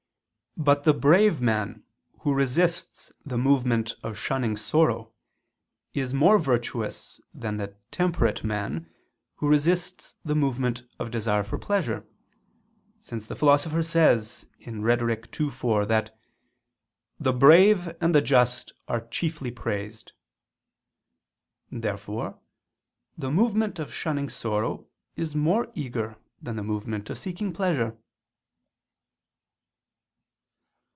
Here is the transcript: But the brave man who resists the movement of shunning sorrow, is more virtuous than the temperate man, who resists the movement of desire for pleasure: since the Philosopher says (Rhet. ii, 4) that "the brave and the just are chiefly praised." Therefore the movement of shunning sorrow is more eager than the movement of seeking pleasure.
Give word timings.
But 0.57 0.83
the 0.83 0.93
brave 0.93 1.39
man 1.39 1.85
who 2.19 2.33
resists 2.33 3.13
the 3.25 3.37
movement 3.37 3.95
of 4.03 4.17
shunning 4.17 4.57
sorrow, 4.57 5.13
is 5.93 6.13
more 6.13 6.37
virtuous 6.37 7.21
than 7.33 7.55
the 7.55 7.77
temperate 7.89 8.43
man, 8.43 8.93
who 9.35 9.47
resists 9.47 10.15
the 10.25 10.35
movement 10.35 10.83
of 10.99 11.09
desire 11.09 11.45
for 11.45 11.57
pleasure: 11.57 12.05
since 13.01 13.25
the 13.27 13.35
Philosopher 13.35 13.81
says 13.81 14.45
(Rhet. 14.59 15.39
ii, 15.41 15.49
4) 15.49 15.85
that 15.85 16.19
"the 17.17 17.31
brave 17.33 17.95
and 18.01 18.13
the 18.13 18.21
just 18.21 18.73
are 18.89 19.07
chiefly 19.07 19.51
praised." 19.51 20.11
Therefore 21.71 22.37
the 23.17 23.31
movement 23.31 23.79
of 23.79 23.93
shunning 23.93 24.27
sorrow 24.27 24.85
is 25.15 25.33
more 25.33 25.71
eager 25.75 26.17
than 26.41 26.57
the 26.57 26.61
movement 26.63 27.09
of 27.09 27.17
seeking 27.17 27.53
pleasure. 27.53 27.97